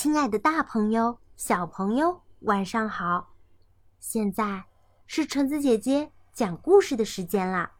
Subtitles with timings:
[0.00, 3.34] 亲爱的，大朋友、小朋友，晚上好！
[3.98, 4.64] 现在
[5.08, 7.72] 是橙子姐姐讲故事的时间啦。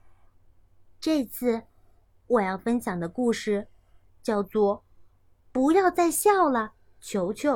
[0.98, 1.62] 这次
[2.26, 3.68] 我要分享的故事
[4.20, 4.78] 叫做
[5.52, 7.52] 《不要再笑了，球球》。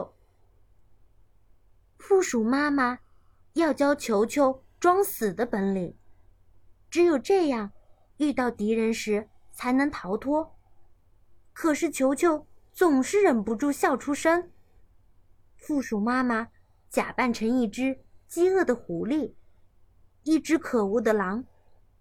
[1.99, 3.01] 负鼠妈妈
[3.55, 5.97] 要教球球装死的本领，
[6.89, 7.73] 只有这样，
[8.19, 10.55] 遇到敌人时才能逃脱。
[11.53, 12.47] 可是球球。
[12.73, 14.51] 总是忍不住笑出声。
[15.57, 16.49] 负鼠妈妈
[16.89, 19.35] 假扮成一只饥饿的狐狸、
[20.25, 21.45] 一只可恶的狼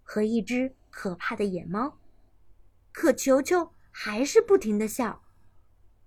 [0.04, 2.00] 和一只可怕的野猫，
[2.92, 5.22] 可球球还是不停的笑。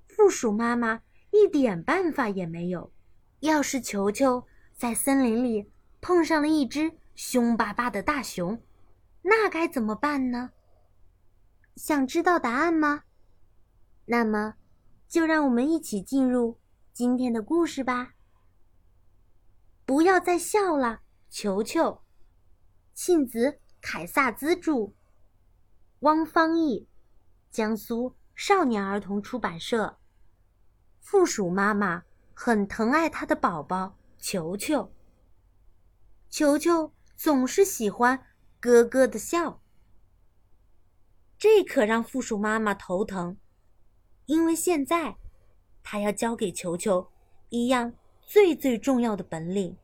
[0.09, 2.93] 负鼠妈妈一点办法也没有。
[3.41, 5.71] 要是球球在森林里
[6.01, 8.63] 碰上了一只凶巴巴的大熊，
[9.23, 10.51] 那该怎么办呢？
[11.77, 13.05] 想知道答案吗？
[14.07, 14.55] 那么，
[15.09, 16.59] 就让我们一起进入
[16.93, 18.15] 今天的故事吧。
[19.87, 22.03] 不要再笑了，球球。
[22.93, 24.95] 庆子凯撒资助，
[26.01, 26.89] 汪方译，
[27.51, 29.99] 江苏少年儿童出版社。
[31.01, 34.93] 负鼠妈妈很疼爱她的宝宝球球。
[36.29, 38.27] 球球总是喜欢
[38.61, 39.63] 咯咯的笑，
[41.39, 43.39] 这可让负鼠妈妈头疼。
[44.27, 45.17] 因为现在，
[45.83, 47.11] 他要教给球球
[47.51, 49.77] 一样最最重要的本领。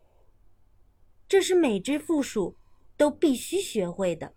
[1.28, 2.56] 这是每只负鼠
[2.96, 4.34] 都必须学会的。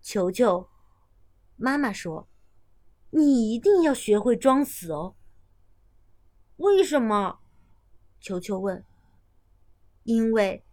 [0.00, 0.68] 球球，
[1.56, 2.28] 妈妈说
[3.10, 5.16] ：“你一定要学会装死哦。”
[6.58, 7.40] 为什么？
[8.20, 8.84] 球球问。
[10.04, 10.64] “因为，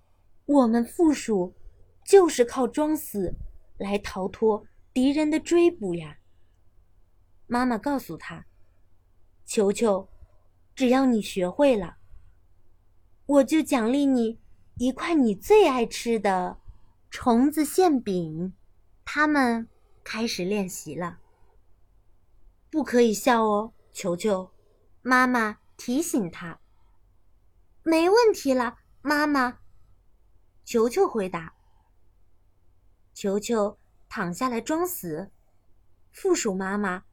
[0.45, 1.53] 我们负鼠
[2.05, 3.33] 就是靠装死
[3.77, 6.19] 来逃脱敌人的追捕呀。”
[7.47, 8.45] 妈妈告诉他
[9.45, 10.09] ：“球球，
[10.75, 11.97] 只要你学会了，
[13.25, 14.39] 我就奖励你
[14.77, 16.57] 一块你最爱吃的
[17.09, 18.53] 虫子馅饼。”
[19.05, 19.69] 他们
[20.03, 21.19] 开始练习了。
[22.72, 24.51] 不可以笑哦，球球，
[25.03, 26.59] 妈妈提醒他。
[27.84, 29.59] 没问题了，妈妈。
[30.66, 31.53] 球球回答。
[33.13, 33.78] 球球
[34.09, 35.31] 躺下来装死，
[36.11, 37.03] 附属妈妈。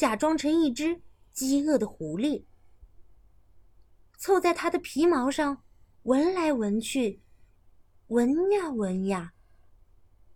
[0.00, 2.46] 假装成一只饥饿的狐狸，
[4.16, 5.62] 凑在它的皮毛上
[6.04, 7.20] 闻来闻去，
[8.06, 9.34] 闻呀闻呀，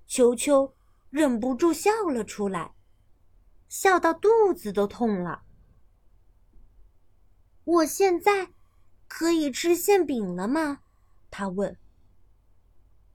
[0.06, 0.76] 球球
[1.08, 2.74] 忍不住笑了出来，
[3.66, 5.44] 笑到肚子都痛了。
[7.64, 8.50] 我现在
[9.08, 10.82] 可以吃馅饼了吗？
[11.30, 11.74] 他问。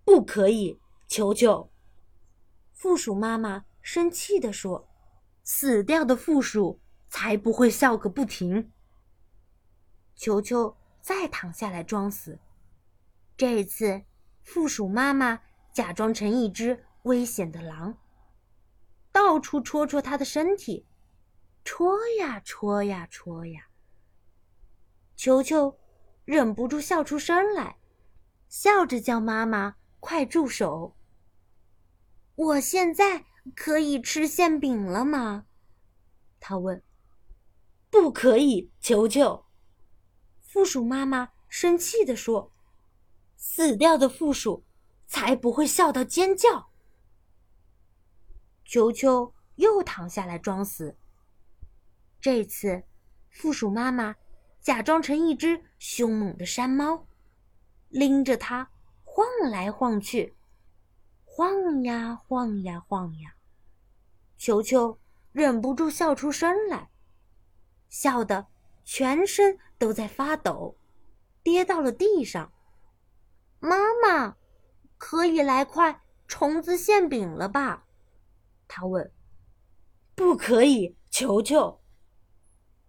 [0.03, 1.71] 不可以，球球。
[2.73, 4.88] 负鼠妈妈生气地说。
[5.51, 6.79] 死掉的负鼠
[7.09, 8.71] 才不会笑个不停。
[10.15, 12.37] 球球再躺下来装死，
[13.35, 14.03] 这次
[14.43, 15.41] 负鼠妈妈
[15.73, 17.97] 假装成一只危险的狼，
[19.11, 20.85] 到处戳戳它的身体，
[21.65, 23.69] 戳呀戳呀戳呀。
[25.15, 25.79] 球球
[26.25, 27.77] 忍不住笑出声来，
[28.49, 30.95] 笑着叫妈妈快住手。
[32.35, 33.25] 我现在。
[33.55, 35.45] 可以吃馅饼了吗？
[36.39, 36.81] 他问。
[37.89, 39.45] 不可以，球球。
[40.41, 42.51] 负鼠妈妈生气地说
[43.35, 44.63] ：“死掉的负鼠
[45.07, 46.69] 才不会笑到尖叫。”
[48.63, 50.95] 球球又躺下来装死。
[52.21, 52.83] 这次，
[53.29, 54.15] 负鼠妈妈
[54.59, 57.07] 假装成一只凶猛的山猫，
[57.89, 58.69] 拎着它
[59.03, 60.35] 晃来晃去，
[61.25, 63.35] 晃呀晃呀晃呀。
[64.39, 64.97] 球球
[65.33, 66.89] 忍不住笑出声来，
[67.89, 68.47] 笑得
[68.85, 70.77] 全身都在发抖，
[71.43, 72.53] 跌到了地上。
[73.59, 74.37] 妈妈，
[74.97, 77.85] 可以来块虫子馅饼了吧？
[78.65, 79.11] 他问。
[80.15, 81.81] 不可以，球球。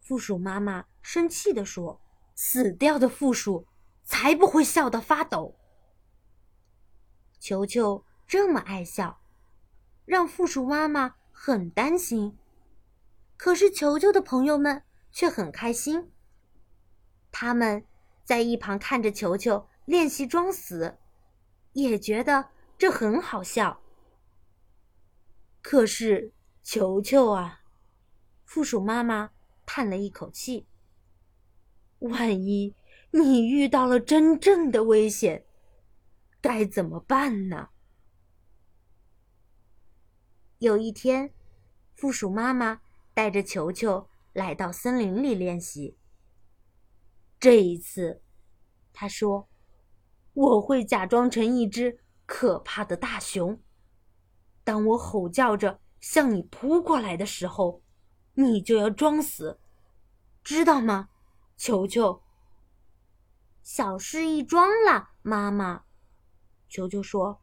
[0.01, 2.01] 负鼠妈妈生气地说
[2.37, 3.67] ：“死掉的负鼠
[4.05, 5.57] 才不会笑得发抖。”
[7.41, 9.21] 球球这么爱笑，
[10.05, 11.17] 让负鼠妈妈。
[11.43, 12.37] 很担心，
[13.39, 16.13] 可是球球的朋友们却很开心。
[17.33, 17.83] 他们
[18.23, 20.99] 在一旁看着球球练习装死，
[21.73, 23.81] 也觉得这很好笑。
[25.63, 27.63] 可是球球啊，
[28.45, 29.31] 负鼠妈妈
[29.65, 30.67] 叹了一口气
[32.01, 32.75] ：“万一
[33.13, 35.47] 你遇到了真正的危险，
[36.43, 37.71] 该怎么办呢？”
[40.61, 41.33] 有一天，
[41.95, 42.83] 负鼠妈妈
[43.15, 45.97] 带着球球来到森林里练习。
[47.39, 48.21] 这一次，
[48.93, 49.49] 他说
[50.35, 53.59] ：“我会假装成一只可怕的大熊。
[54.63, 57.81] 当我吼叫着向你扑过来的时候，
[58.35, 59.59] 你就要装死，
[60.45, 61.09] 知道吗？”
[61.57, 62.23] 球球。
[63.63, 65.85] 小事一桩了，妈妈。
[66.69, 67.41] 球球说：“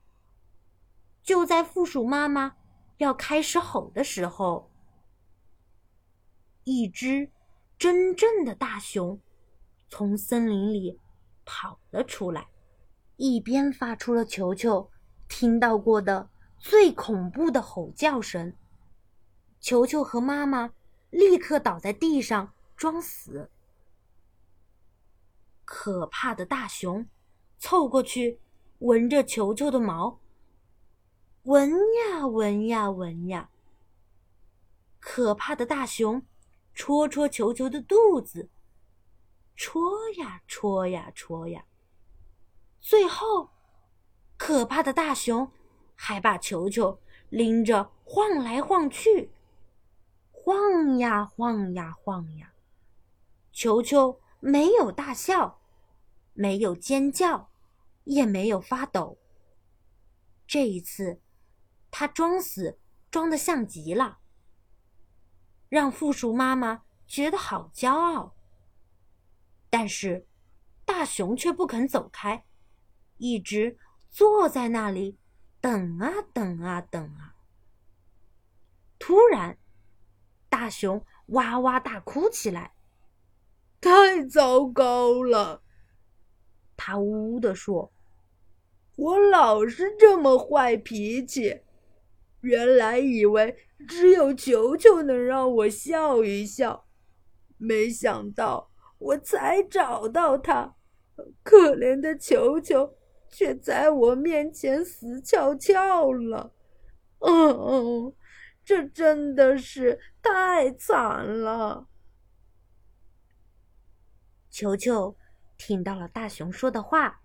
[1.24, 2.58] 就在负鼠妈妈
[2.98, 4.70] 要开始吼的时候，
[6.64, 7.32] 一只
[7.78, 9.20] 真正的大熊。”
[9.90, 11.00] 从森林里
[11.46, 12.50] 跑了出来，
[13.16, 14.92] 一边发出了球球
[15.30, 18.54] 听到过的最恐怖的吼叫声。
[19.62, 20.74] 球球和妈妈
[21.10, 23.50] 立刻倒在地上装死。
[25.64, 27.08] 可怕的大熊
[27.58, 28.42] 凑过去
[28.80, 30.20] 闻着球球的毛，
[31.48, 33.50] 闻呀闻呀闻呀。
[35.00, 36.22] 可怕的大熊
[36.74, 38.50] 戳戳球球的肚子。
[39.56, 41.64] 戳呀戳呀戳呀，
[42.82, 43.50] 最后，
[44.36, 45.50] 可怕的大熊
[45.96, 47.00] 还把球球
[47.30, 49.32] 拎着晃来晃去，
[50.34, 52.52] 晃呀晃呀晃呀。
[53.54, 55.62] 球球没有大笑，
[56.34, 57.50] 没有尖叫，
[58.04, 59.18] 也没有发抖。
[60.46, 61.22] 这一次，
[61.90, 62.80] 他装死
[63.10, 64.20] 装的像极了，
[65.70, 68.36] 让负鼠妈妈觉得好骄傲。
[69.70, 70.28] 但是，
[70.86, 72.46] 大熊却不肯走开，
[73.18, 73.78] 一直
[74.10, 75.18] 坐在那里，
[75.60, 77.36] 等啊等啊等啊。
[78.98, 79.58] 突然，
[80.50, 82.74] 大熊哇哇大哭起来，
[83.82, 85.62] 太糟糕了！
[86.76, 87.92] 他呜呜地说
[88.96, 91.62] ：“我老是这么坏脾气，
[92.42, 93.56] 原来以为
[93.88, 96.88] 只有球球能让我笑一笑，
[97.58, 100.76] 没想到。”我才找到他，
[101.44, 102.96] 可怜的球球
[103.30, 106.52] 却在我面前死翘翘了。
[107.20, 108.16] 嗯嗯，
[108.66, 111.88] 这真的是太惨了。
[114.50, 115.16] 球球
[115.60, 117.22] 听到了大熊说的话，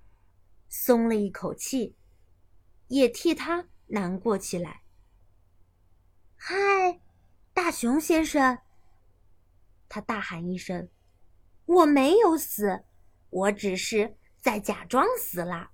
[0.68, 1.96] 松了一口气，
[2.88, 4.81] 也替他难过起来。
[6.44, 6.98] 嗨，
[7.54, 8.58] 大熊先生！
[9.88, 10.88] 他大喊一声。
[11.66, 12.82] 我没有死，
[13.30, 15.70] 我只是在假装死了。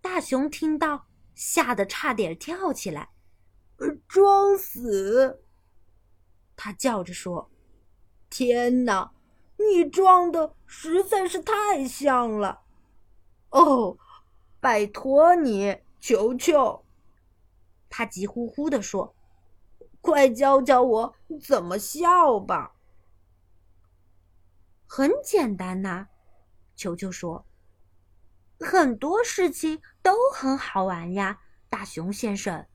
[0.00, 3.10] 大熊听到，吓得差点跳起来。
[4.08, 5.44] 装死！
[6.56, 7.50] 他叫着说
[8.30, 9.12] ：“天哪，
[9.58, 12.62] 你装的实在是太像了！
[13.50, 13.98] 哦，
[14.60, 16.86] 拜托你，求求！”
[17.90, 19.14] 他急呼呼地说
[20.06, 22.76] ：“快教教我怎么笑吧！”
[24.86, 26.06] 很简单呐，
[26.76, 27.44] 球球说
[28.60, 32.66] ：“很多事情都很好玩呀，大熊先生。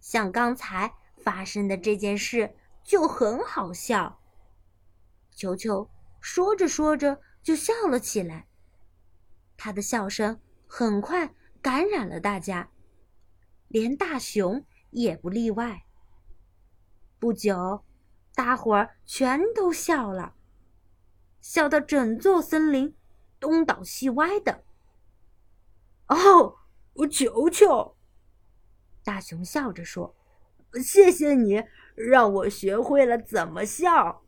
[0.00, 4.20] 像刚才发生的这件事就很好笑。”
[5.30, 5.88] 球球
[6.20, 8.48] 说着说着就笑了起来，
[9.56, 12.70] 他的笑声很快感染了大家，
[13.68, 15.86] 连大熊也不例外。
[17.22, 17.84] 不久，
[18.34, 20.34] 大伙儿全都笑了。
[21.40, 22.96] 笑得整座森林
[23.38, 24.64] 东倒西歪的。
[26.08, 26.56] 哦，
[26.94, 27.96] 我求求！
[29.04, 30.16] 大熊笑着说
[30.82, 31.62] ：“谢谢你
[31.94, 34.24] 让我学会了怎么笑。”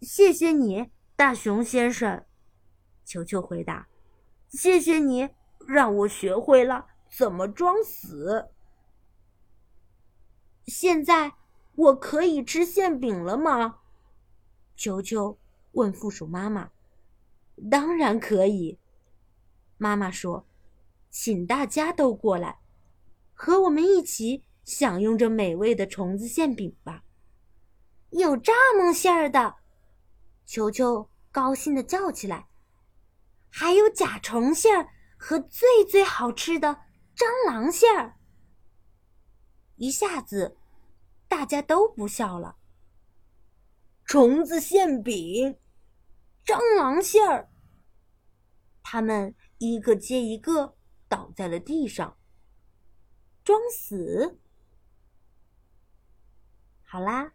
[0.00, 2.24] 谢谢你，大熊先生。
[3.04, 3.88] 球球回答
[4.48, 5.28] ：“谢谢你
[5.66, 8.48] 让我学会了怎么装死。”
[10.64, 11.34] 现在
[11.78, 13.78] 我可以吃馅饼了吗？
[14.76, 15.38] 球球。
[15.72, 16.70] 问附属妈妈
[17.70, 18.78] ：“当然可以。”
[19.78, 20.44] 妈妈说
[21.08, 22.58] ：“请大家都过来，
[23.32, 27.04] 和我们一起享用这美味的虫子馅饼吧。”
[28.10, 29.56] 有蚱蜢馅儿的，
[30.44, 32.48] 球球高兴的叫起来
[33.52, 36.80] ：“还有甲虫馅儿和最最好吃的
[37.14, 38.16] 蟑螂馅儿！”
[39.76, 40.57] 一下子，
[41.28, 42.56] 大家都不笑了。
[44.04, 45.56] 虫子馅饼。
[46.44, 47.50] 蟑螂馅儿，
[48.82, 52.16] 他们一个接一个倒在了地上，
[53.44, 54.40] 装死。
[56.82, 57.34] 好啦，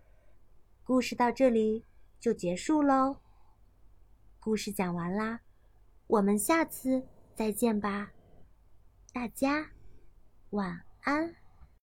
[0.84, 1.86] 故事到这里
[2.20, 3.22] 就结束喽。
[4.40, 5.42] 故事讲完啦，
[6.08, 8.14] 我们下次再见吧，
[9.14, 9.70] 大家
[10.50, 11.43] 晚安。